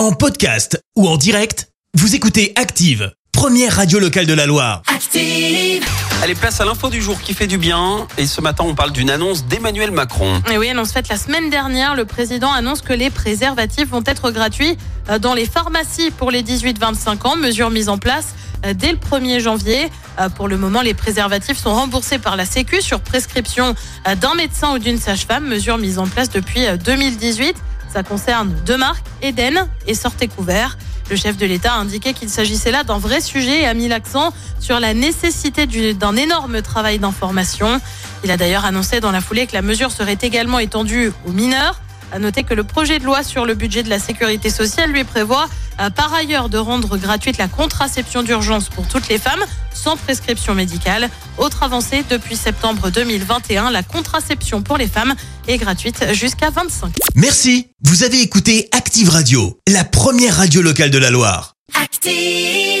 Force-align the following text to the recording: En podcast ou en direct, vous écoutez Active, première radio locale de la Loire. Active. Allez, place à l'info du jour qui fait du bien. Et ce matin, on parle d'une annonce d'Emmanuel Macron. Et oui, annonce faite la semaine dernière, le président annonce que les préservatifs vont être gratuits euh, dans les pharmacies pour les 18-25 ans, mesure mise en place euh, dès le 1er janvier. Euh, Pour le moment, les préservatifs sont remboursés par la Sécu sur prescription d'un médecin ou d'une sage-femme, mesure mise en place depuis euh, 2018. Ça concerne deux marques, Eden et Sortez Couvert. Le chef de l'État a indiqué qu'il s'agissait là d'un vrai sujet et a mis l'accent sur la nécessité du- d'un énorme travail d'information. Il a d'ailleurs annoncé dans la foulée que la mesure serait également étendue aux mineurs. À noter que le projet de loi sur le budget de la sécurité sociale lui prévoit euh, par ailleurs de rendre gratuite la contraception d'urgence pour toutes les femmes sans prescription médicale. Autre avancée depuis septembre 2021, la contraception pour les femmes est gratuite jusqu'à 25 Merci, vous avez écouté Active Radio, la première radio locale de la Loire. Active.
En 0.00 0.12
podcast 0.12 0.82
ou 0.96 1.06
en 1.06 1.18
direct, 1.18 1.68
vous 1.92 2.14
écoutez 2.14 2.54
Active, 2.56 3.12
première 3.32 3.76
radio 3.76 3.98
locale 3.98 4.24
de 4.24 4.32
la 4.32 4.46
Loire. 4.46 4.80
Active. 4.86 5.84
Allez, 6.22 6.34
place 6.34 6.58
à 6.62 6.64
l'info 6.64 6.88
du 6.88 7.02
jour 7.02 7.20
qui 7.20 7.34
fait 7.34 7.46
du 7.46 7.58
bien. 7.58 8.06
Et 8.16 8.26
ce 8.26 8.40
matin, 8.40 8.64
on 8.66 8.74
parle 8.74 8.92
d'une 8.92 9.10
annonce 9.10 9.44
d'Emmanuel 9.44 9.90
Macron. 9.90 10.40
Et 10.50 10.56
oui, 10.56 10.70
annonce 10.70 10.92
faite 10.92 11.10
la 11.10 11.18
semaine 11.18 11.50
dernière, 11.50 11.94
le 11.94 12.06
président 12.06 12.50
annonce 12.50 12.80
que 12.80 12.94
les 12.94 13.10
préservatifs 13.10 13.90
vont 13.90 14.02
être 14.06 14.30
gratuits 14.30 14.78
euh, 15.10 15.18
dans 15.18 15.34
les 15.34 15.44
pharmacies 15.44 16.10
pour 16.10 16.30
les 16.30 16.42
18-25 16.42 17.26
ans, 17.26 17.36
mesure 17.36 17.68
mise 17.68 17.90
en 17.90 17.98
place 17.98 18.28
euh, 18.64 18.72
dès 18.72 18.92
le 18.92 18.96
1er 18.96 19.40
janvier. 19.40 19.90
Euh, 20.18 20.30
Pour 20.30 20.48
le 20.48 20.56
moment, 20.56 20.80
les 20.80 20.94
préservatifs 20.94 21.58
sont 21.58 21.74
remboursés 21.74 22.18
par 22.18 22.36
la 22.36 22.46
Sécu 22.46 22.80
sur 22.80 23.00
prescription 23.00 23.74
d'un 24.18 24.34
médecin 24.34 24.72
ou 24.72 24.78
d'une 24.78 24.98
sage-femme, 24.98 25.46
mesure 25.46 25.76
mise 25.76 25.98
en 25.98 26.06
place 26.06 26.30
depuis 26.30 26.66
euh, 26.66 26.78
2018. 26.78 27.54
Ça 27.92 28.02
concerne 28.02 28.54
deux 28.64 28.76
marques, 28.76 29.04
Eden 29.20 29.66
et 29.86 29.94
Sortez 29.94 30.28
Couvert. 30.28 30.78
Le 31.10 31.16
chef 31.16 31.36
de 31.36 31.44
l'État 31.44 31.74
a 31.74 31.78
indiqué 31.78 32.12
qu'il 32.12 32.28
s'agissait 32.28 32.70
là 32.70 32.84
d'un 32.84 32.98
vrai 32.98 33.20
sujet 33.20 33.62
et 33.62 33.66
a 33.66 33.74
mis 33.74 33.88
l'accent 33.88 34.32
sur 34.60 34.78
la 34.78 34.94
nécessité 34.94 35.66
du- 35.66 35.94
d'un 35.94 36.14
énorme 36.14 36.62
travail 36.62 37.00
d'information. 37.00 37.80
Il 38.22 38.30
a 38.30 38.36
d'ailleurs 38.36 38.64
annoncé 38.64 39.00
dans 39.00 39.10
la 39.10 39.20
foulée 39.20 39.46
que 39.48 39.54
la 39.54 39.62
mesure 39.62 39.90
serait 39.90 40.18
également 40.22 40.60
étendue 40.60 41.10
aux 41.26 41.32
mineurs. 41.32 41.80
À 42.12 42.18
noter 42.18 42.42
que 42.42 42.54
le 42.54 42.64
projet 42.64 42.98
de 42.98 43.04
loi 43.04 43.22
sur 43.22 43.46
le 43.46 43.54
budget 43.54 43.82
de 43.82 43.88
la 43.88 43.98
sécurité 43.98 44.50
sociale 44.50 44.90
lui 44.90 45.04
prévoit 45.04 45.48
euh, 45.80 45.90
par 45.90 46.12
ailleurs 46.12 46.48
de 46.48 46.58
rendre 46.58 46.96
gratuite 46.96 47.38
la 47.38 47.48
contraception 47.48 48.22
d'urgence 48.22 48.68
pour 48.68 48.86
toutes 48.88 49.08
les 49.08 49.18
femmes 49.18 49.44
sans 49.72 49.96
prescription 49.96 50.54
médicale. 50.54 51.08
Autre 51.38 51.62
avancée 51.62 52.04
depuis 52.10 52.36
septembre 52.36 52.90
2021, 52.90 53.70
la 53.70 53.82
contraception 53.82 54.62
pour 54.62 54.76
les 54.76 54.88
femmes 54.88 55.14
est 55.48 55.58
gratuite 55.58 56.04
jusqu'à 56.12 56.50
25 56.50 56.92
Merci, 57.14 57.68
vous 57.82 58.02
avez 58.02 58.20
écouté 58.20 58.68
Active 58.72 59.08
Radio, 59.08 59.58
la 59.68 59.84
première 59.84 60.36
radio 60.36 60.62
locale 60.62 60.90
de 60.90 60.98
la 60.98 61.10
Loire. 61.10 61.54
Active. 61.80 62.79